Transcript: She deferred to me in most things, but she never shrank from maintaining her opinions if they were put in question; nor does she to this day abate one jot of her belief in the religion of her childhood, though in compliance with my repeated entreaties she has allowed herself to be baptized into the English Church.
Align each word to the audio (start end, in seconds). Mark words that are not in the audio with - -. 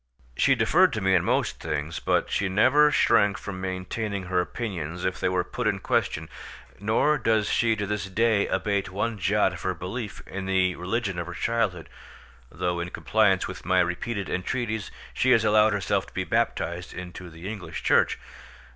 She 0.35 0.55
deferred 0.55 0.93
to 0.93 1.01
me 1.01 1.13
in 1.13 1.23
most 1.23 1.59
things, 1.59 1.99
but 1.99 2.31
she 2.31 2.49
never 2.49 2.89
shrank 2.89 3.37
from 3.37 3.61
maintaining 3.61 4.23
her 4.23 4.41
opinions 4.41 5.05
if 5.05 5.19
they 5.19 5.29
were 5.29 5.43
put 5.43 5.67
in 5.67 5.77
question; 5.77 6.27
nor 6.79 7.19
does 7.19 7.47
she 7.51 7.75
to 7.75 7.85
this 7.85 8.05
day 8.05 8.47
abate 8.47 8.89
one 8.89 9.19
jot 9.19 9.53
of 9.53 9.61
her 9.61 9.75
belief 9.75 10.23
in 10.25 10.47
the 10.47 10.75
religion 10.75 11.19
of 11.19 11.27
her 11.27 11.35
childhood, 11.35 11.87
though 12.51 12.79
in 12.79 12.89
compliance 12.89 13.47
with 13.47 13.63
my 13.63 13.79
repeated 13.79 14.27
entreaties 14.27 14.89
she 15.13 15.29
has 15.33 15.45
allowed 15.45 15.71
herself 15.71 16.07
to 16.07 16.13
be 16.15 16.23
baptized 16.23 16.95
into 16.95 17.29
the 17.29 17.47
English 17.47 17.83
Church. 17.83 18.17